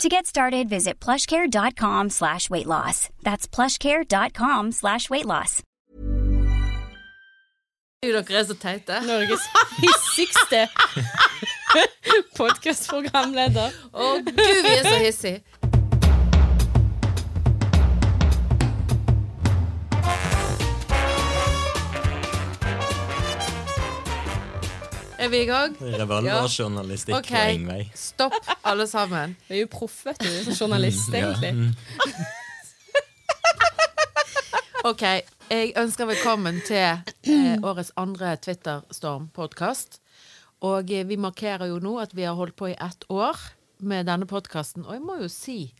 [0.00, 3.08] To get started, visit plushcare.com slash weight loss.
[3.22, 5.62] That's plushcare.com slash weight loss.
[8.02, 9.00] Dere er så teite.
[9.06, 9.40] Norges
[9.82, 10.66] hissigste
[12.36, 13.72] podkastprogramleder.
[13.96, 15.40] Å gud, vi er så hissige.
[25.26, 25.72] Er vi i gang?
[25.80, 27.80] Revolverjournalistikk Ok, på Ringvei.
[27.98, 29.32] stopp alle sammen.
[29.48, 30.28] Vi er jo proff, vet du.
[30.44, 31.32] som Journalist, Ja.
[31.34, 31.74] egentlig.
[34.86, 35.02] Ok,
[35.50, 39.98] jeg ønsker velkommen til eh, årets andre Twitterstorm-podkast.
[40.62, 43.34] Og eh, vi markerer jo nå at vi har holdt på i ett år
[43.82, 44.86] med denne podkasten.
[44.86, 45.72] Og jeg må jo si,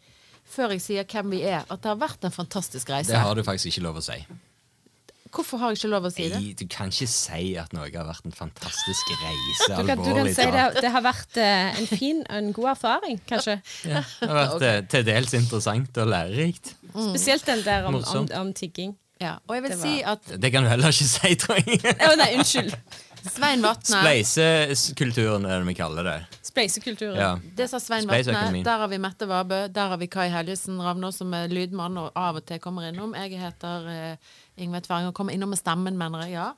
[0.42, 3.12] før jeg sier hvem vi er, at det har vært en fantastisk reise.
[3.14, 4.18] Det har du faktisk ikke lov å si.
[5.36, 6.40] Hvorfor har jeg ikke lov å si det?
[6.56, 9.68] Du kan ikke si at noe har vært en fantastisk reise.
[9.68, 12.70] Du kan, du kan si det, det har vært eh, en fin og en god
[12.72, 13.58] erfaring, kanskje.
[13.84, 14.86] Ja, det har vært okay.
[14.94, 16.72] til dels interessant og lærerikt.
[16.94, 18.96] Spesielt den der om, om, om tigging.
[19.20, 21.60] Ja, og jeg vil Det var- si at Det kan du heller ikke si, tror
[21.60, 21.80] jeg.
[22.08, 22.74] oh, nei, unnskyld.
[23.26, 26.16] Svein Vatne Spleisekulturen er det vi kaller det.
[26.46, 27.16] Spleisekulturen.
[27.18, 27.32] Ja.
[27.58, 28.62] Det sa Svein Vatne.
[28.64, 29.66] Der har vi Mette Vabø.
[29.68, 33.16] Der har vi Kai Helgesen Ravnås, som er lydmann og av og til kommer innom.
[33.18, 36.32] Jeg heter eh, Ingve Tverring og innom med stemmen, mener jeg.
[36.36, 36.48] ja.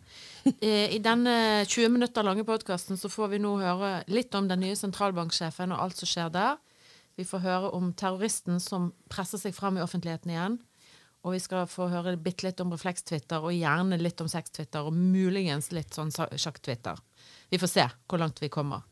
[0.62, 4.62] Eh, I denne 20 minutter lange podkasten så får vi nå høre litt om den
[4.62, 6.56] nye sentralbanksjefen og alt som skjer der.
[7.18, 10.60] Vi får høre om terroristen som presser seg fram i offentligheten igjen.
[11.26, 14.94] Og vi skal få høre bitte litt om refleks-Twitter, og gjerne litt om sex-Twitter, og
[14.94, 17.00] muligens litt sånn sjakk-Twitter.
[17.50, 18.86] Vi får se hvor langt vi kommer.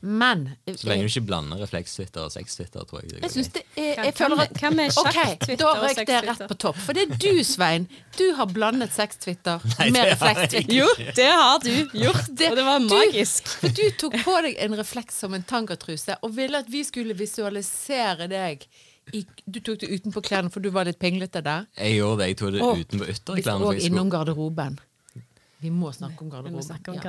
[0.00, 3.10] Men Så lenge du ikke blander refleks-Twitter og sex-Twitter, tror jeg.
[3.10, 6.42] det jeg synes det er jeg føler at, Ok, sjakk-Twitter da og røyk det rett
[6.48, 6.76] på topp.
[6.84, 7.88] For det er du, Svein.
[8.16, 9.58] Du har blandet sex-Twitter
[9.90, 10.74] med refleks-Twitter.
[10.78, 10.86] Jo,
[11.16, 13.48] det har du gjort, Det- og det var du- magisk.
[13.48, 17.14] For du tok på deg en refleks som en tangatruse og ville at vi skulle
[17.18, 18.66] visualisere deg.
[19.12, 21.66] I, du tok det utenpå klærne, for du var litt pinglete der.
[21.78, 22.26] Jeg gjorde det.
[22.28, 23.64] Jeg tok det utenpå ytterklærne.
[23.66, 24.78] skulle- innom garderoben.
[25.60, 26.62] Vi må snakke om Vi må garderoben.
[26.62, 27.00] snakke om Ja.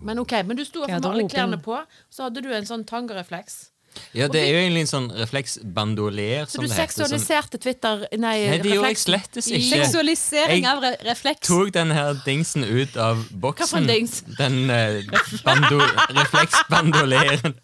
[0.00, 1.78] Men ok, men du sto med alle klærne på,
[2.12, 3.70] så hadde du en sånn tangarefleks.
[4.12, 6.68] Ja, det er jo egentlig en sånn refleks-bandolier, Så du.
[6.68, 9.70] Seksualiserte Twitter Nei, Nei, det gjorde jeg slettes ikke.
[9.70, 11.48] Seksualisering Jeg av re refleks.
[11.48, 13.64] tok den her dingsen ut av boksen.
[13.64, 14.18] Hva for en dings?
[14.36, 15.00] Den uh,
[15.46, 15.80] bando,
[16.12, 17.56] refleksbandolieren.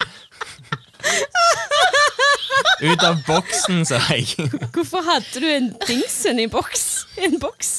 [2.82, 4.48] ut av boksen, sa jeg.
[4.72, 6.88] Hvorfor hadde du en dingsen i boks?
[7.22, 7.75] En boks?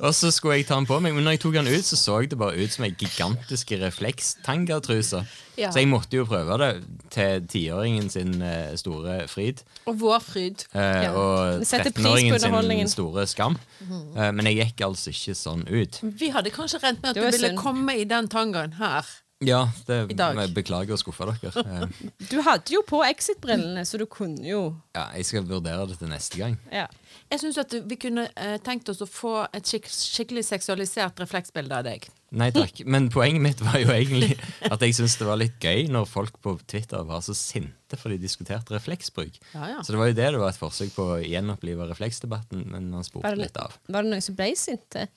[0.00, 1.96] Og så skulle jeg ta den på meg, men når jeg tok den ut, så
[1.96, 5.24] så det bare ut som ei gigantisk reflekstangatruse.
[5.56, 5.70] Ja.
[5.70, 6.70] Så jeg måtte jo prøve det
[7.14, 9.62] til tiåringen sin eh, store fryd.
[9.86, 10.64] Og vårfryd.
[10.74, 13.56] eh, og Vi setter 13-åringen sin store skam.
[13.80, 14.16] Mhm.
[14.18, 16.00] Eh, men jeg gikk altså ikke sånn ut.
[16.02, 17.58] Vi hadde kanskje regnet med at du ville synd.
[17.58, 19.06] komme i den tangaen her.
[19.48, 20.36] Ja, I det, dag.
[20.40, 21.52] jeg beklager å skuffe dere.
[21.64, 24.62] Eh, Du hadde jo på Exit-brillene, så du kunne jo
[24.94, 26.58] ja, jeg skal vurdere det til neste gang.
[26.72, 26.86] ja.
[27.30, 31.72] Jeg syns at vi kunne eh, tenkt oss å få et skik skikkelig seksualisert refleksbilde
[31.78, 32.04] av deg.
[32.36, 32.82] Nei takk.
[32.92, 34.34] Men poenget mitt var jo egentlig
[34.68, 38.12] at jeg syntes det var litt gøy når folk på Twitter var så sinte for
[38.12, 39.38] de diskuterte refleksbruk.
[39.54, 39.82] Ja, ja.
[39.86, 43.06] Så det var jo det det var et forsøk på å gjenopplive refleksdebatten, men han
[43.08, 43.78] spurte litt av.
[43.88, 45.08] var det noen som ble sinte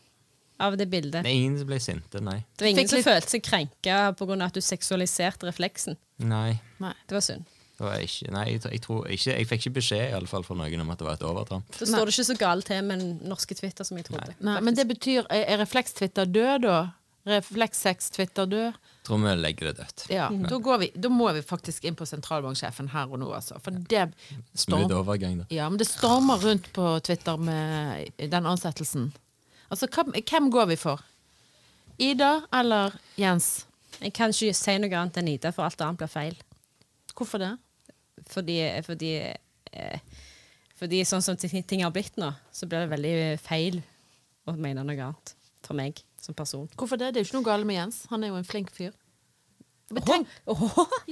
[0.59, 1.23] av det bildet?
[1.23, 2.39] Det er ingen som ble sinte, nei.
[2.57, 4.39] Det var ingen som litt- følte seg krenka pga.
[4.45, 5.97] at du seksualiserte refleksen.
[6.19, 6.59] Nei.
[6.79, 6.93] Nei.
[7.07, 7.45] Det var synd.
[7.77, 10.41] Det var ikke, nei, jeg, jeg, tror ikke, jeg fikk ikke beskjed i alle fall
[10.43, 11.67] fra noen om at det var et overtramp.
[11.77, 14.33] Da står det ikke så galt til med den norske Twitter som jeg trodde.
[14.41, 16.79] Nei, men det betyr Er, er refleks-Twitter død, da?
[17.27, 18.73] Refleks-sex-Twitter død?
[19.05, 20.05] Tror vi legger det dødt.
[20.09, 23.59] Ja, da, går vi, da må vi faktisk inn på sentralbanksjefen her og nå, altså.
[23.63, 24.07] For det
[24.55, 25.47] Smooth storm, overgang, da.
[25.53, 29.11] ja, men det stormer rundt på Twitter med den ansettelsen.
[29.69, 31.01] Altså, hvem, går vi for?
[31.99, 33.65] Ida eller Jens?
[33.99, 36.37] Jeg kan ikke si noe annet enn Ida, for alt annet blir feil.
[37.17, 37.53] Hvorfor det?
[38.29, 39.13] Fordi, fordi,
[39.73, 39.99] eh,
[40.77, 43.81] fordi sånn som ting har blitt nå, så blir det veldig feil
[44.47, 45.33] å mene noe annet.
[45.65, 46.69] For meg som person.
[46.77, 47.11] Hvorfor det?
[47.13, 48.05] Det er jo ikke noe galt med Jens.
[48.11, 48.93] Han er jo en flink fyr.
[49.89, 50.63] Men tenk, Åh,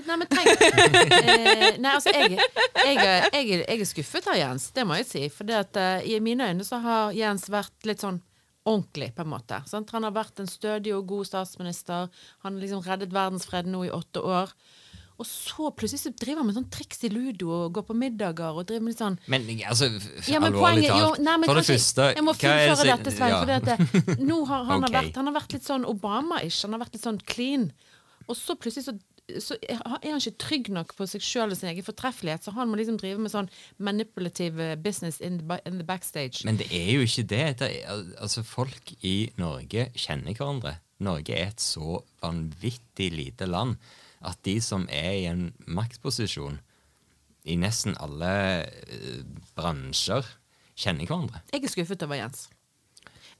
[0.04, 4.84] nei, men tenk eh, Nei, altså, jeg, jeg, jeg, jeg er skuffet av Jens, det
[4.88, 5.22] må jeg si.
[5.32, 8.20] For at, eh, i mine øyne så har Jens vært litt sånn
[8.66, 9.62] ordentlig, på en måte.
[9.70, 9.92] Sant?
[9.96, 12.10] Han har vært en stødig og god statsminister.
[12.46, 14.54] Han har liksom reddet verdensfred nå i åtte år.
[15.16, 18.58] Og så plutselig så driver han med sånn triks i ludo og går på middager
[18.58, 19.88] og driver med litt sånn Men altså,
[20.28, 21.22] ja, men alvorlig talt.
[21.24, 23.32] nei, men for det første Jeg må fullføre jeg dette, Svein.
[23.32, 23.38] ja.
[23.40, 24.90] For det, nå har han, okay.
[24.90, 26.66] har vært, han har vært litt sånn Obama-ish.
[26.68, 27.70] Han har vært litt sånn clean.
[28.28, 28.98] Og så plutselig så,
[29.42, 32.70] så er han ikke trygg nok på seg sjøl og sin egen fortreffelighet, så han
[32.70, 33.50] må liksom drive med sånn
[33.82, 36.46] manipulative business in the, in the backstage.
[36.46, 37.44] Men det er jo ikke det.
[37.64, 40.78] det er, altså, folk i Norge kjenner hverandre.
[41.06, 43.80] Norge er et så vanvittig lite land
[44.26, 46.60] at de som er i en maktposisjon
[47.46, 48.32] i nesten alle
[48.66, 49.22] eh,
[49.58, 50.26] bransjer,
[50.76, 51.42] kjenner hverandre.
[51.54, 52.48] Jeg er skuffet over Jens.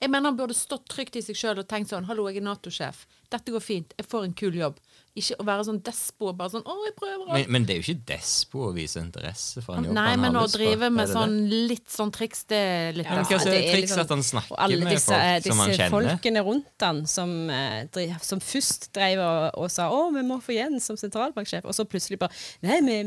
[0.02, 2.46] Jeg mener Han burde stått trygt i seg sjøl og tenkt sånn 'Hallo, jeg er
[2.46, 3.06] Nato-sjef.
[3.36, 3.98] Dette går fint.
[4.00, 4.84] Jeg får en kul jobb.'
[5.16, 7.30] Ikke å være sånn despo og bare sånn 'Å, jeg prøver'.
[7.32, 10.20] Men, men det er jo ikke despo å vise interesse for en jobb Nei, han
[10.26, 11.36] men har å drive med sånn
[11.70, 14.12] litt sånn triks, det er litt hva Ja, så er det er triks liksom- at
[14.12, 15.96] han snakker Og alle med disse, folk eh, som han disse kjenner?
[15.96, 20.58] folkene rundt han som, eh, som først drev og, og sa 'Å, vi må få
[20.58, 22.98] Jens som sentralbanksjef', og så plutselig bare 'Nei, vi,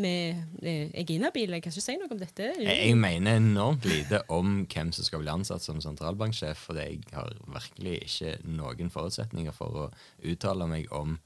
[0.62, 2.56] vi, jeg er inhabil, jeg kan ikke si noe om dette'.
[2.56, 2.64] Jo.
[2.72, 7.36] jeg mener enormt lite om hvem som skal bli ansatt som sentralbanksjef, for jeg har
[7.52, 9.90] virkelig ikke noen forutsetninger for å
[10.24, 11.18] uttale meg om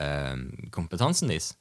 [0.00, 0.36] eh,
[0.74, 1.54] kompetansen deres.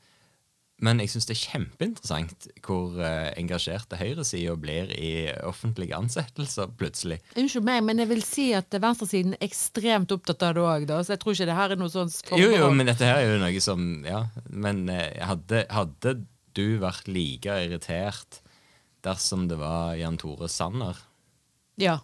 [0.80, 7.20] Men jeg syns det er kjempeinteressant hvor eh, engasjerte høyresida blir i offentlige ansettelser plutselig.
[7.40, 11.16] Unnskyld meg, men jeg vil si at venstresiden er ekstremt opptatt av det òg, så
[11.16, 13.42] jeg tror ikke det her er noe sånn Jo, jo, men dette her er jo
[13.44, 16.16] noe som Ja, men eh, hadde, hadde
[16.56, 18.40] du vært like irritert
[19.04, 20.96] dersom det var Jan Tore Sanner?
[21.80, 22.00] Ja.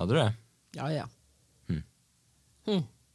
[0.00, 0.30] Hadde du det?
[0.80, 1.06] Ja, ja.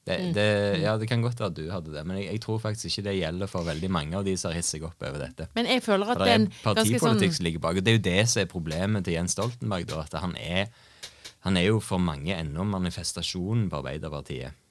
[0.09, 2.89] Det, det, ja, det kan godt være du hadde det, men jeg, jeg tror faktisk
[2.89, 5.49] ikke det gjelder for veldig mange av de som har hisset seg opp over dette.
[5.55, 7.79] Men jeg føler at For det er sånn partipolitikk som ligger bak.
[7.79, 9.85] Og det er jo det som er problemet til Jens Stoltenberg.
[9.89, 10.71] Da, at han er,
[11.45, 14.65] han er jo for mange ennå manifestasjonen på Arbeiderpartiet.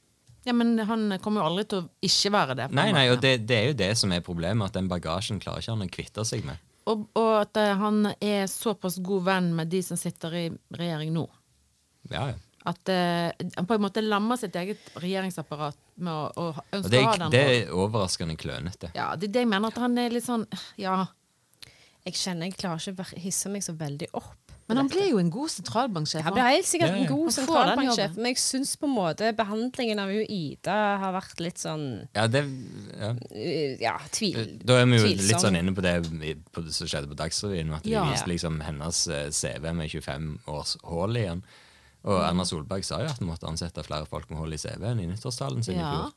[0.47, 2.69] Ja, men han kommer jo aldri til å ikke være det.
[2.77, 5.61] Nei, nei, og det, det er jo det som er problemet, at den bagasjen klarer
[5.61, 6.57] ikke han å kvitte seg med.
[6.89, 10.45] og, og at eh, han er såpass god venn med de som sitter i
[10.79, 11.27] regjering nå.
[12.09, 12.39] Ja, ja.
[12.67, 17.05] At eh, han på en måte lammer sitt eget regjeringsapparat med å, å ønske det,
[17.05, 18.91] å ha den det er overraskende klønete.
[18.99, 19.71] Ja, det er det jeg mener.
[19.71, 20.47] At han er litt sånn
[20.81, 21.05] Ja.
[22.07, 24.49] Jeg kjenner jeg klarer ikke å hisse meg så veldig opp.
[24.69, 26.25] Men han ble blir jo en god sentralbanksjef.
[26.27, 30.11] Han blir helt sikkert en god sentralbanksjef, men jeg syns på en måte behandlingen av
[30.13, 32.43] Ida har vært litt sånn Ja, det,
[32.93, 33.15] ja.
[33.17, 34.59] uh, Ja, tvil.
[34.61, 35.95] Da er vi jo litt sånn inne på det
[36.53, 37.73] på det som skjedde på Dagsrevyen.
[37.79, 38.05] At de Ja.
[38.11, 41.43] viste liksom hennes eh, CV med 25 års hull i den.
[42.09, 42.23] Og.
[42.25, 45.07] Erna Solberg sa jo at hun måtte ansette flere folk med hull i CV-en i
[45.11, 46.17] nyttårstalen sin i fjor.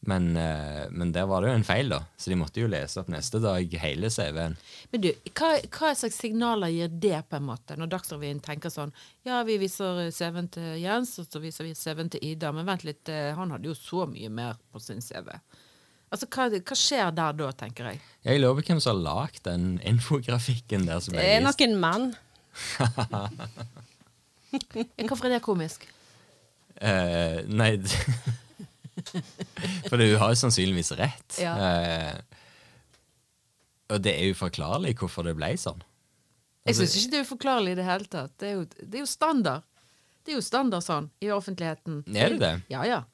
[0.00, 2.04] Men, eh, men der var det jo en feil, da.
[2.16, 4.54] Så de måtte jo lese opp neste dag hele CV-en.
[4.92, 8.94] Men du, hva, hva slags signaler gir det, på en måte, når Dagsrevyen tenker sånn
[9.26, 12.86] Ja, vi viser CV-en til Jens, og så viser vi CV-en til Ida, men vent
[12.86, 15.32] litt, eh, han hadde jo så mye mer på sin CV.
[16.08, 18.00] Altså, hva, hva skjer der da, tenker jeg?
[18.24, 22.10] Jeg lover hvem som har lagd den infografikken der som Det er nok en mann.
[24.52, 25.84] Hvorfor er det komisk?
[26.80, 27.74] Eh, nei
[29.88, 31.38] For hun har jo sannsynligvis rett.
[31.42, 31.54] Ja.
[31.58, 32.16] Eh,
[33.94, 35.80] og det er jo forklarlig hvorfor det ble sånn.
[36.66, 38.32] Jeg Altså- syns ikke det er uforklarlig i det hele tatt.
[38.38, 39.62] Det er, jo, det er jo standard.
[40.24, 42.02] Det er jo standard sånn i offentligheten.
[42.14, 42.54] Er det det?
[42.68, 43.04] Ja, ja.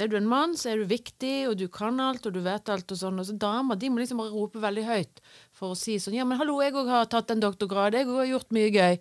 [0.00, 2.70] Er du en mann, så er du viktig, og du kan alt, og du vet
[2.72, 3.18] alt, og sånn.
[3.20, 5.20] Og så damer de må liksom rope veldig høyt
[5.52, 8.22] for å si sånn Ja, men hallo, jeg òg har tatt en doktorgrad, jeg òg
[8.22, 8.96] har gjort mye gøy.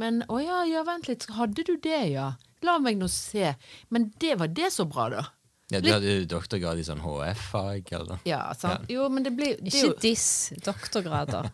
[0.00, 2.32] Men å ja, ja, vent litt, hadde du det, ja?
[2.66, 3.52] La meg nå se.
[3.94, 5.24] Men det var det så bra, da.
[5.72, 8.18] Ja, du hadde jo doktorgrad i sånn HF-fag, eller?
[8.28, 8.88] Ja, sant.
[8.92, 10.26] Jo, men det blir det Ikke jo, diss
[10.66, 11.48] doktorgrader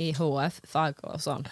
[0.00, 1.44] i HF-fag og sånn.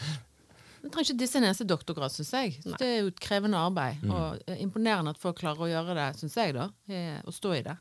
[0.83, 2.57] Du trenger ikke disse eneste doktorgrad, syns jeg.
[2.65, 4.01] Det er jo et krevende arbeid.
[4.11, 6.71] Og eh, imponerende at folk klarer å gjøre det, syns jeg, da.
[6.91, 7.77] eh, Å stå i det.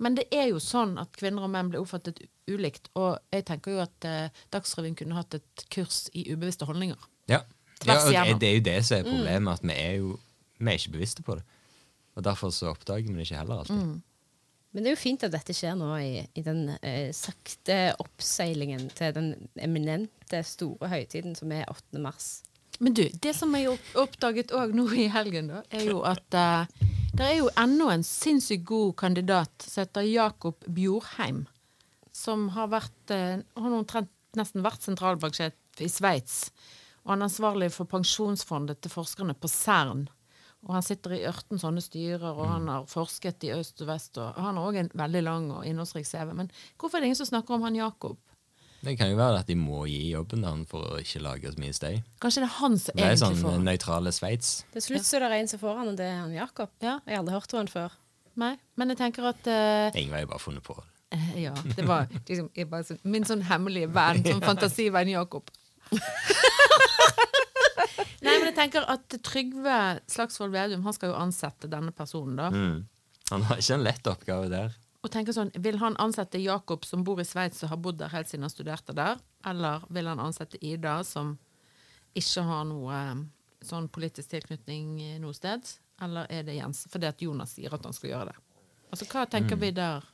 [0.00, 2.88] Men det er jo sånn at kvinner og menn blir oppfattet ulikt.
[2.96, 6.96] Og jeg tenker jo at eh, Dagsrevyen kunne hatt et kurs i ubevisste holdninger.
[7.28, 7.42] Ja.
[8.16, 10.18] Ja og det er jo det som er problemet, at vi er jo
[10.58, 11.42] vi er ikke bevisste på det.
[12.16, 14.00] Og derfor så oppdager vi det ikke heller alltid.
[14.72, 18.88] Men det er jo fint at dette skjer nå i, i den eh, sakte oppseilingen
[18.96, 19.28] til den
[19.60, 22.00] eminente, store høytiden som er 8.
[22.00, 22.42] mars.
[22.80, 26.34] Men du, det som jeg opp- oppdaget òg nå i helgen, da, er jo at
[26.36, 31.44] eh, det er jo enda en sinnssykt god kandidat som heter Jakob Bjorheim.
[32.12, 36.50] Som har vært eh, Han har omtrent nesten vært sentralbanksjef i Sveits.
[37.06, 40.08] Og han er ansvarlig for pensjonsfondet til forskerne på Cern.
[40.66, 44.18] Og han sitter i 18 sånne styrer, og han har forsket i øst og vest.
[44.18, 46.32] Og han har òg en veldig lang og innholdsrik CV.
[46.34, 48.18] Men hvorfor er det ingen som snakker om han Jakob?
[48.82, 51.62] Det kan jo være at de må gi jobben da, for å ikke lage så
[51.62, 51.94] mye støy.
[52.22, 54.50] Kanskje det er han som egentlig får Det er sånn nøytrale Sveits.
[54.74, 56.74] Til slutt så er det en som får han, og det er han Jakob.
[56.82, 56.98] Ja.
[57.06, 57.96] Jeg har aldri hørt om han før.
[58.36, 60.88] Nei, men jeg tenker at uh, Ingvar har jo bare funnet på det.
[61.14, 65.46] Eh, Ja, det var liksom bare sånn, min sånn hemmelige venn, sånn fantasivenn Jakob.
[68.26, 72.48] Nei, men jeg tenker at Trygve Slagsvold Vedum Han skal jo ansette denne personen, da.
[72.50, 72.80] Mm.
[73.30, 74.74] Han har ikke en lett oppgave der.
[75.02, 78.12] Og tenker sånn, Vil han ansette Jakob, som bor i Sveits og har bodd der
[78.14, 79.20] helt siden han studerte der?
[79.46, 81.36] Eller vil han ansette Ida, som
[82.16, 83.14] ikke har noe eh,
[83.66, 85.62] sånn politisk tilknytning noe sted?
[86.02, 86.86] Eller er det Jens?
[86.90, 88.38] Fordi at Jonas sier at han skal gjøre det.
[88.90, 90.04] Altså, Hva tenker vi der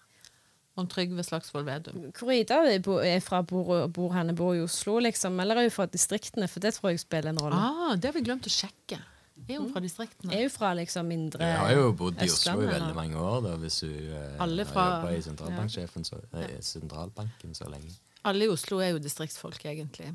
[0.75, 2.05] om Trygve Slagsvold Vedum?
[2.17, 5.41] Hvor Ida er fra, bor, bor henne, bor i Oslo, liksom?
[5.43, 6.49] Eller er hun fra distriktene?
[6.49, 7.59] For det tror jeg spiller en rolle.
[7.59, 9.01] Ah, det har vi glemt å sjekke.
[9.43, 10.33] Er hun fra distriktene?
[10.37, 13.39] Er hun fra liksom mindre Hun har jo bodd i Oslo i veldig mange år,
[13.47, 16.51] da, hvis hun Alle Alle har jobba i sentralbanksjefen så, ja.
[16.63, 17.95] sentralbanken så lenge.
[18.29, 20.13] Alle i Oslo er jo distriktsfolk, egentlig.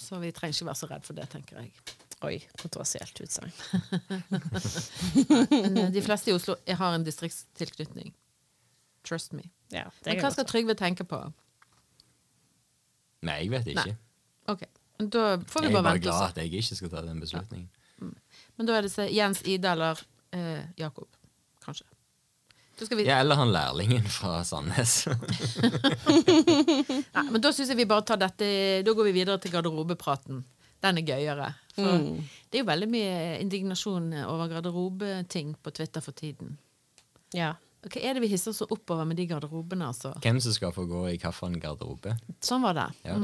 [0.00, 1.74] Så vi trenger ikke være så redd for det, tenker jeg.
[2.24, 3.52] Oi, kontroversielt utsagn.
[5.50, 8.12] Men eh, de fleste i Oslo har en distriktstilknytning.
[9.06, 9.46] Trust me.
[9.70, 11.20] Ja, det Men hva skal Trygve tenke på?
[13.26, 13.86] Nei, jeg vet ikke.
[13.92, 13.96] Nei.
[14.50, 14.64] Ok,
[14.98, 17.20] Da får vi Jeg er bare bare vente glad at jeg ikke skal ta den
[17.22, 17.68] beslutningen.
[18.56, 20.00] Men da er det så Jens, Ida eller
[20.36, 21.08] eh, Jakob.
[21.64, 21.86] Kanskje.
[22.80, 25.06] Da skal vi, Ja, eller han lærlingen fra Sandnes.
[27.14, 28.48] Nei, men da syns jeg vi bare tar dette
[28.84, 30.44] Da går vi videre til garderobepraten.
[30.80, 31.50] Den er gøyere.
[31.76, 31.98] For
[32.50, 36.56] det er jo veldig mye indignasjon over garderobeting på Twitter for tiden.
[37.36, 37.52] Ja.
[37.80, 40.12] Hva er det vi hisser så oppover med de garderobene, altså?
[40.20, 42.16] Hvem som skal få gå i hvilken garderobe.
[42.44, 42.88] Sånn var det.
[43.08, 43.16] Ja.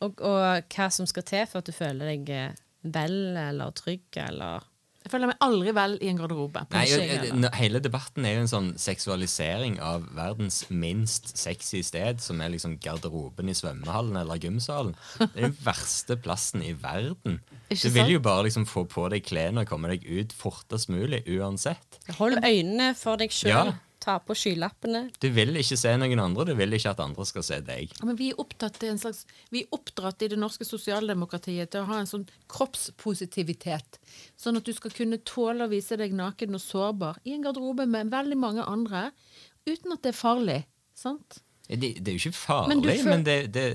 [0.00, 4.16] Og, og hva som skal til for at du føler deg eh, vel eller trygg
[4.16, 4.64] eller
[5.04, 6.62] Jeg føler meg aldri vel i en garderobe.
[6.72, 12.40] Nei, jeg Hele debatten er jo en sånn seksualisering av verdens minst sexy sted, som
[12.44, 14.96] er liksom garderoben i svømmehallen eller gymsalen.
[15.18, 17.40] Det er den verste plassen i verden.
[17.68, 18.12] Ikke Du vil sant?
[18.16, 22.00] jo bare liksom få på deg klærne og komme deg ut fortest mulig uansett.
[22.18, 23.52] Hold øynene for deg sjøl.
[23.52, 23.78] Ja.
[24.00, 25.02] Ta på skylappene.
[25.20, 27.92] Du vil ikke se noen andre, du vil ikke at andre skal se deg.
[27.98, 31.84] Ja, Men vi er opptatt en slags Vi er oppdratt i det norske sosialdemokratiet til
[31.84, 34.00] å ha en sånn kroppspositivitet.
[34.40, 37.84] Sånn at du skal kunne tåle å vise deg naken og sårbar i en garderobe
[37.86, 39.10] med veldig mange andre,
[39.68, 40.60] uten at det er farlig.
[40.96, 41.42] Sant?
[41.70, 43.66] Det, det er jo ikke Men farlig, føl- men, det, det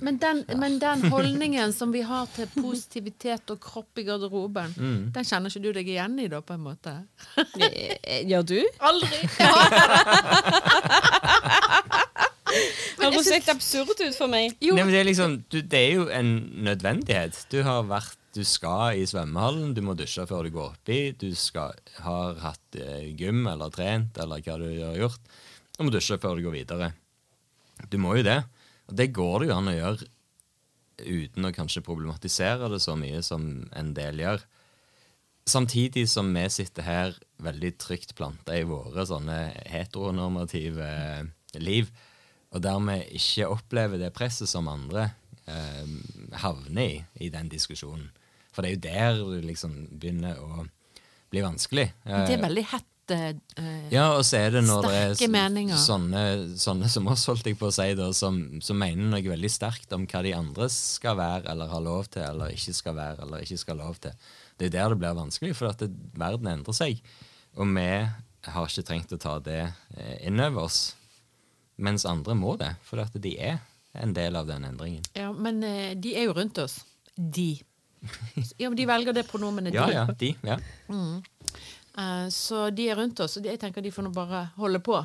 [0.00, 4.72] Men den, men den holdningen som vi har til positivitet og kropp i garderoben,
[5.12, 6.96] den kjenner ikke du deg igjen i, da, på en måte?
[8.06, 8.58] Eh, Gjør du?
[8.80, 9.18] Aldri!
[13.00, 14.54] Høres litt absurd ut for meg.
[14.62, 16.30] Jo, Nei, men det, er liksom, du, det er jo en
[16.66, 17.42] nødvendighet.
[17.52, 20.98] Du har vært Du skal i svømmehallen, du må dusje før du går oppi.
[21.16, 21.72] Du skal,
[22.04, 25.22] har hatt eh, gym eller trent eller hva du har gjort.
[25.78, 26.90] Du må dusje før du går videre.
[27.90, 28.40] Du må jo det.
[28.86, 30.12] Og det går det jo an å gjøre
[30.96, 34.44] uten å kanskje problematisere det så mye som en del gjør.
[35.46, 39.36] Samtidig som vi sitter her veldig trygt planta i våre sånne
[39.70, 41.92] heteronormative eh, liv,
[42.50, 45.10] og dermed ikke opplever det presset som andre
[45.46, 45.84] eh,
[46.42, 48.08] havner i i den diskusjonen.
[48.54, 48.74] For det er
[49.20, 50.64] jo der det liksom begynner å
[51.30, 51.90] bli vanskelig.
[52.06, 53.28] Eh, det er veldig hett eh,
[53.60, 54.96] eh, ja, og så er det når det
[55.26, 55.78] er meninger.
[55.80, 56.22] sånne,
[56.60, 59.92] sånne som oss, holdt jeg på å si, da, som, som mener noe veldig sterkt
[59.96, 63.44] om hva de andre skal være, eller har lov til, eller ikke skal være, eller
[63.46, 64.16] ikke skal ha lov til.
[64.56, 67.00] Det er der det blir vanskelig, for at det, verden endrer seg.
[67.56, 67.88] Og vi
[68.46, 69.62] har ikke trengt å ta det
[69.96, 70.80] eh, innover oss,
[71.76, 73.58] mens andre må det, for at de er
[73.96, 75.04] en del av den endringen.
[75.16, 76.80] Ja, men eh, de er jo rundt oss.
[77.16, 77.54] De.
[78.60, 79.78] Ja, men De velger det pronomenet de.
[79.80, 80.28] ja, ja, de.
[80.46, 80.58] ja.
[80.92, 81.56] Eh,
[82.32, 84.98] så de er rundt oss, og jeg tenker de får nå bare holde på.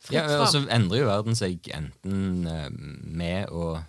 [0.00, 3.80] Fritt ja og så endrer jo verden seg enten med vi og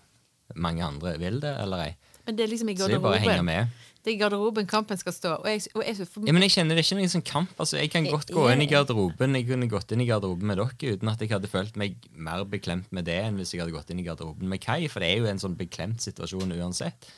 [0.59, 1.91] mange andre vil det, eller ei.
[2.25, 3.45] Men det er liksom i er garderoben.
[3.45, 3.79] med.
[4.01, 5.31] Det er i garderoben kampen skal stå.
[5.43, 7.53] Og jeg, og jeg, for, Ja, men jeg kjenner det er ikke noen sånn kamp.
[7.57, 10.57] altså Jeg kan godt gå inn i garderoben Jeg kunne gått inn i garderoben med
[10.57, 13.75] dere uten at jeg hadde følt meg mer beklemt med det enn hvis jeg hadde
[13.75, 17.09] gått inn i garderoben med Kai, for det er jo en sånn beklemt situasjon uansett.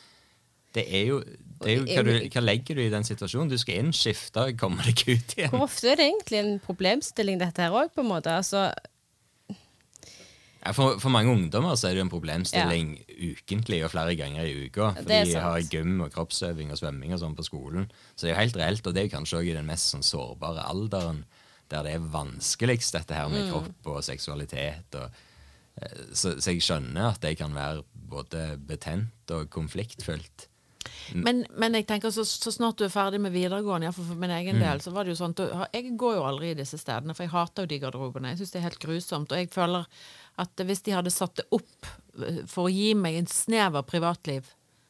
[0.73, 1.19] Det er jo,
[1.63, 3.51] det er jo hva, du, hva legger du i den situasjonen?
[3.51, 5.51] Du skal inn, skifte, komme deg ut igjen.
[5.53, 8.33] Hvor ofte er det egentlig en problemstilling, dette her òg, på en måte?
[8.33, 8.71] Altså,
[10.73, 12.93] for, for mange ungdommer så er det en problemstilling
[13.33, 14.93] ukentlig og flere ganger i uka.
[14.95, 17.89] For de har gym og kroppsøving og svømming og sånn på skolen.
[18.15, 19.91] Så det er jo helt reelt, og det er jo kanskje òg i den mest
[19.91, 21.25] sånn sårbare alderen
[21.71, 23.33] der det er vanskeligst, dette her Mm.
[23.33, 24.95] med kropp og seksualitet.
[24.99, 25.09] Og,
[25.81, 30.47] eh, så, så jeg skjønner at det kan være både betent og konfliktfylt.
[31.13, 34.33] Men, men jeg tenker så, så snart du er ferdig med videregående, iallfall for min
[34.35, 35.35] egen del, så var det jo sånn
[35.73, 38.33] Jeg går jo aldri i disse stedene, for jeg hater jo de garderobene.
[38.33, 39.31] Jeg syns det er helt grusomt.
[39.33, 39.87] Og jeg føler
[40.43, 43.85] at hvis de hadde satt det opp eh, for å gi meg en snev av
[43.89, 44.47] privatliv,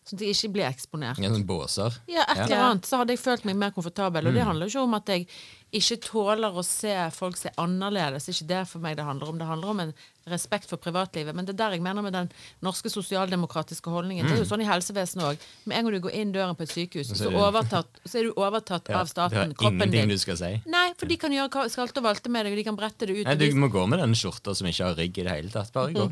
[0.07, 1.99] sånn at jeg ikke blir eksponert Ja, sånn båser.
[2.11, 4.27] Ja, et eller annet, så hadde jeg følt meg mer komfortabel.
[4.27, 5.27] Og det handler jo ikke om at jeg
[5.73, 8.27] ikke tåler å se folk se annerledes.
[8.29, 9.37] Er ikke det for meg det handler om.
[9.41, 9.93] Det handler om en
[10.29, 11.35] respekt for privatlivet.
[11.35, 12.29] Men det er der jeg mener med den
[12.63, 14.23] norske sosialdemokratiske holdningen.
[14.29, 15.41] Det er jo sånn i helsevesenet òg.
[15.67, 18.29] Med en gang du går inn døren på et sykehus, Så er overtatt, så er
[18.29, 19.51] du overtatt Ja, av staten.
[19.59, 20.07] Kroppen din.
[20.13, 20.51] du skal si.
[20.71, 23.17] Nei, for de kan gjøre skalte og valte med deg, og de kan brette det
[23.17, 23.25] ut.
[23.27, 25.73] Nei, Du må gå med den skjorta som ikke har rygg i det hele tatt.
[25.73, 26.07] Bare gå.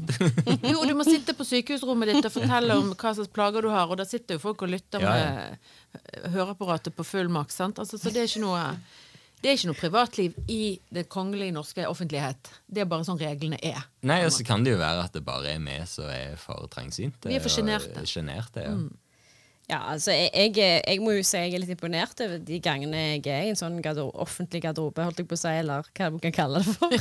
[0.74, 3.88] Jo, du må sitte på sykehusrommet ditt og fortelle om hva slags plager du har,
[3.88, 5.32] og da sitter jo folk og lytter Ja, ja.
[5.32, 7.62] med høreapparatet på full maks.
[7.63, 8.65] Altså, så det er ikke noe
[9.41, 12.51] det er ikke noe privatliv i det kongelige norske offentlighet.
[12.69, 13.79] Det er bare sånn reglene er.
[14.05, 16.69] Nei, og så kan det jo være at det bare er vi som er for
[16.69, 17.29] trangsynte.
[17.29, 18.62] Vi er for sjenerte.
[18.62, 18.75] ja.
[19.71, 23.01] ja, altså, jeg, jeg, jeg må jo si jeg er litt imponert over de gangene
[23.15, 26.12] jeg er i en sånn garder offentlig garderobe, holdt jeg på å si, eller hva
[26.13, 26.93] man kan kalle det for.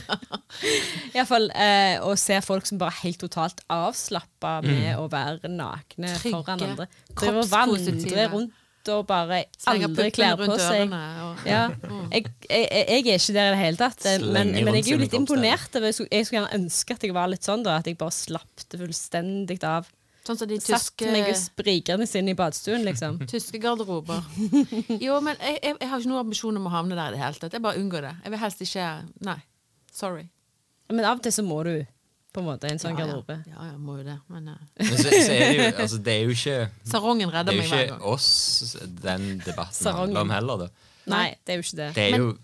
[1.18, 6.16] Iallfall eh, å se folk som bare er helt totalt avslappa med å være nakne
[6.16, 6.88] Trygge, foran andre.
[7.12, 8.16] Driver og kroppspositive.
[8.16, 10.90] vandrer rundt og bare aldri kler på seg.
[10.90, 11.68] Og, Ja,
[12.12, 14.90] jeg, jeg, jeg er ikke der i det hele tatt, eh, men, men jeg er
[14.94, 15.76] jo litt imponert.
[15.76, 18.16] Jeg skulle, jeg skulle gjerne ønske at jeg var litt sånn, da, at jeg bare
[18.16, 19.88] slappte fullstendig av.
[20.26, 23.20] sånn som de Satt meg meg sprikende inn i badstuen, liksom.
[23.32, 24.24] tyske garderober.
[25.06, 27.24] Jo, men jeg, jeg, jeg har ikke noen ambisjon om å havne der i det
[27.24, 27.56] hele tatt.
[27.56, 28.16] Jeg bare unngår det.
[28.24, 28.90] Jeg vil helst ikke
[29.26, 29.38] Nei.
[29.92, 30.28] Sorry.
[30.90, 31.74] Men av og til så må du
[32.32, 33.36] på en måte en sånn ja, garderobe.
[33.50, 34.18] Ja, ja, må jo det.
[34.30, 36.58] Men uh, Men så, så er det jo altså, Det er jo ikke
[36.92, 38.28] sarongen Det er jo ikke oss
[39.02, 40.14] den debatten Sarongen.
[40.16, 40.70] handler om heller, da.
[41.10, 41.88] Nei, det er jo ikke det.
[41.96, 42.38] Det er Men- jo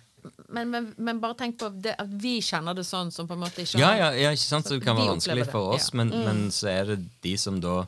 [0.49, 3.44] Men, men, men bare tenk på det, at vi kjenner det sånn som på en
[3.44, 4.66] måte ikke Ja, ja, ja ikke sant?
[4.66, 6.01] Så det kan være vanskelig for oss, ja.
[6.01, 7.85] men, men så er det de som da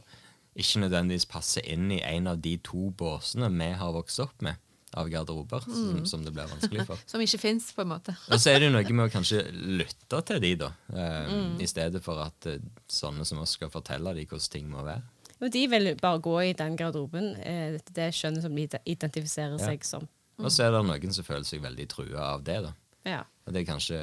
[0.58, 4.58] ikke nødvendigvis passer inn i en av de to båsene vi har vokst opp med
[4.96, 6.96] av garderober, som, som det blir vanskelig for.
[7.10, 8.14] Som ikke fins, på en måte.
[8.32, 10.70] Og så er det jo noe med å kanskje lytte til de, da.
[10.94, 11.60] Eh, Mm.
[11.60, 15.02] I stedet for at eh, sånne som oss skal fortelle de hvordan ting må være.
[15.40, 19.66] Jo, de vil bare gå i den garderoben, eh, det skjønnet som de identifiserer Ja.
[19.66, 20.08] seg som.
[20.38, 22.72] Og så er det noen som føler seg veldig trua av det, da.
[23.04, 23.20] Ja.
[23.46, 24.00] Og det er kanskje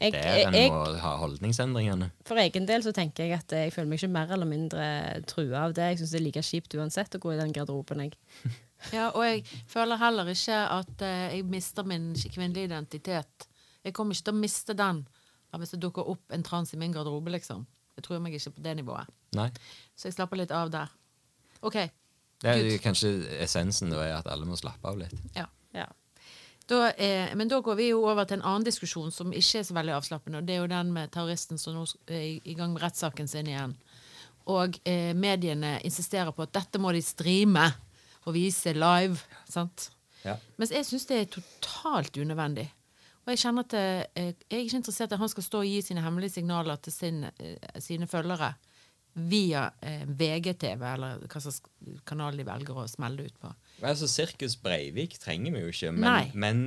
[0.00, 2.10] Jeg- der en må ha holdningsendringene.
[2.24, 5.22] For egen del så tenker jeg at eh, jeg føler meg ikke mer eller mindre
[5.26, 5.82] trua av det.
[5.92, 8.00] Jeg syns det er like kjipt uansett å gå i den garderoben.
[8.08, 8.14] Jeg.
[8.92, 13.48] Ja, og jeg føler heller ikke at eh, jeg mister min kvinnelige identitet.
[13.84, 15.06] Jeg kommer ikke til å miste den
[15.54, 17.60] hvis det dukker opp en trans i min garderobe, liksom.
[17.94, 19.06] Jeg tror meg ikke på det nivået.
[19.38, 19.50] Nei.
[19.94, 20.88] Så jeg slapper litt av der.
[21.62, 21.76] OK.
[22.42, 23.12] Det er kanskje
[23.44, 25.14] essensen da er at alle må slappe av litt.
[25.36, 25.46] Ja.
[25.72, 25.86] Ja.
[26.66, 29.66] Da, er, men da går vi jo over til en annen diskusjon som ikke er
[29.68, 30.40] så veldig avslappende.
[30.42, 33.28] og Det er jo den med terroristen som nå er i- i gang med rettssaken
[33.28, 33.76] sin igjen.
[34.50, 37.68] Og eh, mediene insisterer på at dette må de streame
[38.24, 39.20] og vise live.
[39.50, 39.90] sant?
[40.24, 40.38] Ja.
[40.56, 42.68] Mens jeg syns det er totalt unødvendig.
[43.24, 45.68] Og jeg kjenner at jeg, jeg er ikke interessert i at han skal stå og
[45.68, 48.52] gi sine hemmelige signaler til sin, eh, sine følgere
[49.14, 51.62] via eh, VGTV, eller hva slags
[52.08, 53.52] kanal de velger å smelle ut på.
[53.84, 56.64] Altså, Sirkus Breivik trenger vi jo ikke, men, men,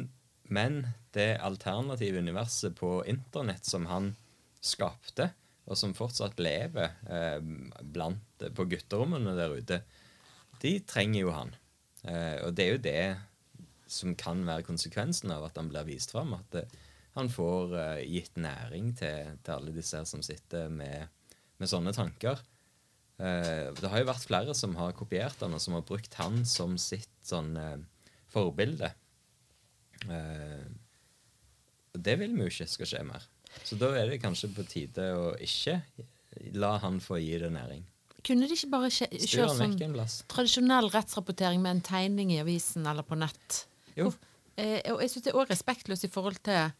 [0.47, 0.79] men
[1.17, 4.13] det alternative universet på internett som han
[4.63, 5.29] skapte,
[5.67, 7.41] og som fortsatt lever eh,
[7.83, 9.81] blant, på gutterommene der ute,
[10.63, 11.55] de trenger jo han.
[12.03, 13.05] Eh, og det er jo det
[13.91, 16.35] som kan være konsekvensen av at han blir vist fram.
[16.37, 16.65] At det,
[17.17, 21.09] han får eh, gitt næring til, til alle disse her som sitter med,
[21.57, 22.41] med sånne tanker.
[23.17, 26.43] Eh, det har jo vært flere som har kopiert han, og som har brukt han
[26.45, 27.79] som sitt sånn eh,
[28.33, 28.91] forbilde.
[30.05, 30.67] Eh,
[31.95, 33.25] og det vil vi jo ikke skal skje mer.
[33.65, 35.79] Så da er det kanskje på tide å ikke
[36.53, 37.81] la han få gi det næring.
[38.27, 39.75] Kunne de ikke bare kjø- kjøre sånn
[40.27, 43.63] tradisjonell rettsrapportering med en tegning i avisen eller på nett?
[43.95, 44.09] Jo.
[44.11, 44.23] Hvor,
[44.57, 46.71] Eh, og jeg syns det er òg respektløst i forhold til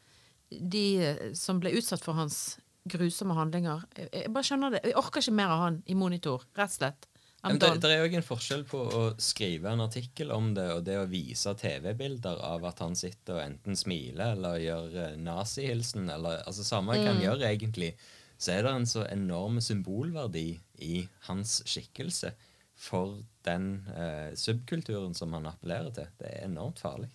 [0.49, 2.57] de eh, som ble utsatt for hans
[2.89, 3.83] grusomme handlinger.
[3.93, 4.79] Jeg, jeg bare skjønner det.
[4.87, 7.05] Jeg orker ikke mer av han i monitor, rett og slett.
[7.47, 10.95] Det, det er jo en forskjell på å skrive en artikkel om det, og det
[10.97, 16.41] å vise TV-bilder av at han sitter og enten smiler eller gjør eh, nazihilsen, eller
[16.49, 17.91] altså samme hva han gjør egentlig,
[18.37, 20.49] så er det en så enorm symbolverdi
[20.85, 22.33] i hans skikkelse
[22.77, 26.11] for den eh, subkulturen som han appellerer til.
[26.19, 27.09] Det er enormt farlig.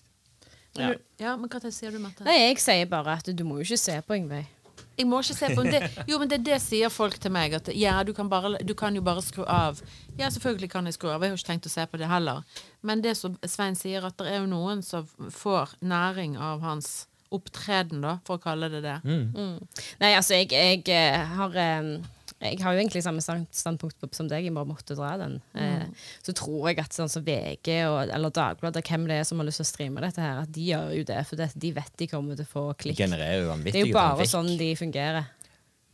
[0.75, 0.95] Ja.
[1.21, 2.25] ja, men hva sier du, Mette?
[2.25, 4.49] Nei, jeg sier bare at du må jo ikke se på Ingveig.
[4.97, 5.81] Jeg må ikke se på det.
[6.09, 7.55] Jo, men det, det sier folk til meg.
[7.57, 9.81] At ja, du kan, bare, du kan jo bare skru av.
[10.19, 11.23] Ja, selvfølgelig kan jeg skru av.
[11.23, 12.43] Jeg har ikke tenkt å se på det heller.
[12.85, 17.07] Men det som Svein sier, at det er jo noen som får næring av hans
[17.39, 18.97] opptreden, da, for å kalle det det.
[19.05, 21.95] Nei, altså, jeg, jeg eh, har um
[22.43, 25.37] Jeg har jo egentlig samme standpunkt som deg, jeg bare måtte dra den.
[25.55, 25.85] Eh,
[26.27, 29.47] så tror jeg at sånn som VG og, eller Dagbladet, hvem det er som har
[29.47, 31.93] lyst til å streame dette her, at de gjør jo det, for det, de vet
[32.03, 32.99] de kommer til å få Det klikk.
[32.99, 35.31] genererer jo Det er jo bare sånn de fungerer.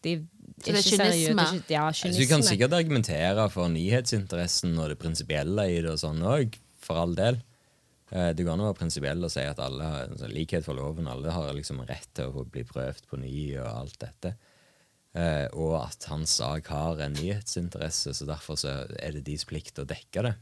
[0.00, 0.14] De
[0.64, 1.44] det er kynisme?
[1.44, 5.68] det er ikke- Ja, Så Altså, du kan sikkert argumentere for nyhetsinteressen og det prinsipielle
[5.68, 7.42] i det og sånn òg, for all del.
[8.10, 10.78] Eh, Det går an å være prinsipiell og si at alle har altså, likhet for
[10.78, 14.34] loven, alle har liksom rett til å bli prøvd på ny og alt dette.
[15.18, 19.80] Eh, og at hans sak har en nyhetsinteresse, så derfor så er det deres plikt
[19.80, 20.36] å dekke det.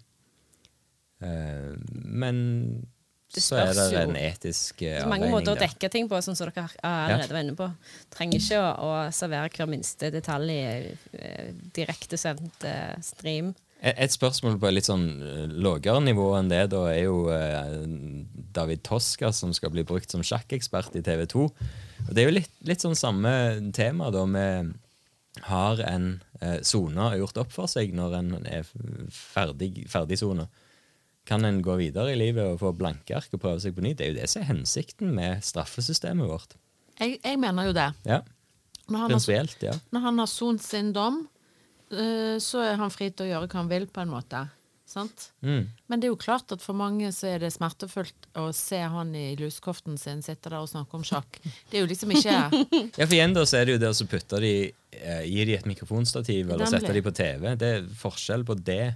[1.27, 2.39] Eh, men
[3.35, 5.01] Det så er det en etisk avveining.
[5.01, 7.71] Det er mange måter å dekke ting på, sånn som dere allerede var inne på.
[8.15, 10.67] Trenger ikke å, å servere hver minste detalj i
[11.11, 12.69] direkte direktesendt
[13.03, 13.55] stream.
[13.87, 17.29] Et et spørsmål på et litt sånn eh, lavere nivå enn det, da, er jo
[17.31, 17.85] eh,
[18.57, 21.47] David Toska, som skal bli brukt som sjakkekspert i TV 2.
[22.07, 23.33] Og det er jo litt, litt sånn samme
[23.77, 24.27] tema, da.
[24.27, 24.75] med
[25.47, 26.17] Har en
[26.65, 28.69] sone gjort opp for seg når en er
[29.13, 30.47] ferdig, ferdig sona?
[31.27, 33.99] Kan en gå videre i livet og få blanke ark og prøve seg på nytt?
[33.99, 36.55] Det er jo det som er hensikten med straffesystemet vårt.
[37.01, 37.89] Jeg, jeg mener jo det.
[38.07, 38.21] Ja,
[38.87, 39.73] Når han har, Prinsipielt, ja.
[39.91, 41.36] når han har sont sin dom, eh,
[41.91, 44.47] så er han fri til å gjøre hva han vil, på en måte.
[44.87, 45.33] Sant?
[45.43, 45.65] Mm.
[45.91, 49.11] Men det er jo klart at for mange så er det smertefullt å se han
[49.19, 51.41] i lusekoften sin sitte der og snakke om sjakk.
[51.71, 52.37] Det er jo liksom ikke
[53.01, 54.53] Ja, for igjen da så er det jo det å så putte de
[55.27, 57.51] Gir de et mikrofonstativ eller setter de på TV.
[57.59, 58.95] Det er forskjell på det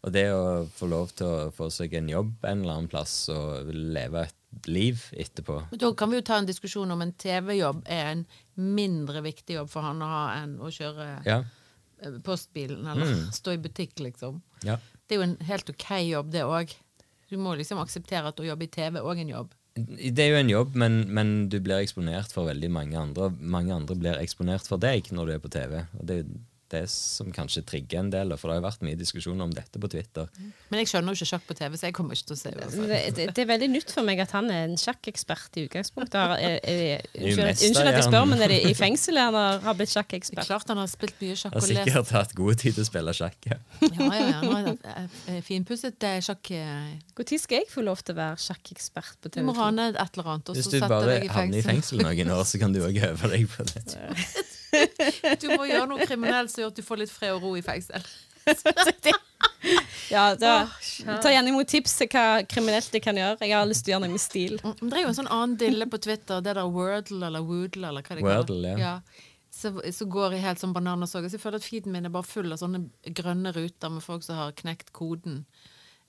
[0.00, 3.14] og det å få lov til å få seg en jobb en eller annen plass
[3.32, 5.58] og leve et liv etterpå.
[5.70, 8.24] Men Da kan vi jo ta en diskusjon om en TV-jobb er en
[8.56, 11.42] mindre viktig jobb for han å ha enn å kjøre Ja.
[12.02, 14.42] Eh, postbilen eller stå i butikk, liksom.
[14.66, 14.78] ja.
[15.06, 16.76] Det er jo en helt ok jobb, det òg.
[17.30, 19.56] Du må liksom akseptere at å jobbe i TV òg er en jobb.
[19.74, 23.30] Det er jo en jobb, men, men du blir eksponert for veldig mange andre.
[23.38, 25.76] Mange andre blir eksponert for deg når du er på TV.
[25.98, 26.20] Og det
[26.70, 29.80] det som kanskje trigger en del, for det har jo vært mye diskusjon om dette
[29.82, 30.28] på Twitter.
[30.70, 32.52] Men jeg skjønner jo ikke sjakk på TV, så jeg kommer ikke til å se
[32.54, 33.26] det.
[33.34, 36.18] Det, er veldig nytt for meg at han er en sjakkekspert i utgangspunktet.
[36.20, 39.58] Har- Er, er, unnskyld, unnskyld at jeg spør, men er det i fengsel han har,
[39.64, 40.46] har blitt er sjakkekspert?
[40.46, 42.88] klart han har spilt mye sjakk Har og lest sikkert hatt god tid til å
[42.88, 43.50] spille sjakk.
[43.50, 43.58] Ja.
[43.90, 44.40] Ja, ja, ja.
[44.44, 48.20] Nå er det eh, eh, finpusset eh, sjakk Når skal jeg få lov til å
[48.20, 51.66] være sjakkekspert på TV Du må rane et eller annet, Hvis du bare havner i
[51.66, 54.48] fengsel noen år, så kan du òg øve deg på det.
[55.42, 57.64] Du må gjøre noe kriminelt som gjør at du får litt fred og ro i
[57.64, 58.04] fengsel.
[60.10, 60.54] Ja, da,
[61.22, 63.38] Ta gjerne imot tips til hva kriminelt de kan gjøre.
[63.46, 64.56] Jeg har lyst til å gjøre noe med stil.
[64.64, 67.92] Mm, det er jo en sånn annen dille på Twitter, det der Wordle eller Woodle
[67.92, 68.94] eller hva det Wordle, ja.
[69.54, 71.28] Så, så går jeg helt sånn bananasoga.
[71.28, 72.84] Så jeg føler at feeden min er bare full av sånne
[73.18, 75.44] grønne ruter med folk som har knekt koden.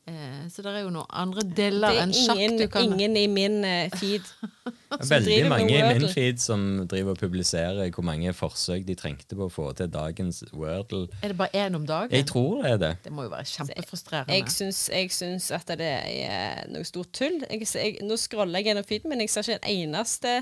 [0.10, 3.18] Eh, så det er jo noen andre deler er enn sjakk ingen, du kan ingen
[3.20, 4.26] i min eh, feed.
[5.12, 9.46] Veldig mange i min feed som driver og publiserer hvor mange forsøk de trengte på
[9.46, 11.06] å få til dagens Wordle.
[11.22, 12.16] Er det bare én om dagen?
[12.18, 12.92] Jeg tror det er det.
[13.06, 14.40] Det må jo være kjempefrustrerende.
[14.40, 17.38] Jeg syns, jeg syns at det er noe stort tull.
[17.46, 20.42] Jeg, jeg, nå scroller jeg gjennom feeden, men jeg ser ikke en eneste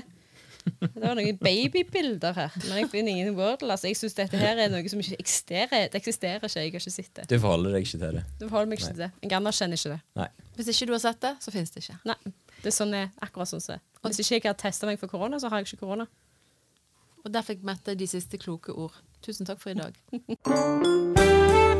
[0.80, 3.70] Det var noen babybilder her, men jeg finner ingen Wordle.
[3.74, 5.88] Altså, jeg syns dette her er noe som ikke eksisterer.
[5.92, 7.26] Det eksisterer ikke, jeg har ikke sett det.
[7.30, 8.24] Du forholder deg ikke til det.
[8.40, 9.10] Du forholder meg ikke til det.
[9.24, 10.00] Jeg anerkjenner ikke det.
[10.20, 10.28] Nei.
[10.58, 11.98] Hvis ikke du har sett det, så finnes det ikke.
[12.10, 12.18] Nei,
[12.60, 13.84] det er sånn jeg, akkurat sånn som det er.
[14.08, 16.08] Hvis ikke jeg har testa meg for korona, så har jeg ikke korona.
[17.24, 18.96] Og der fikk Mette de siste kloke ord.
[19.24, 19.92] Tusen takk for i dag.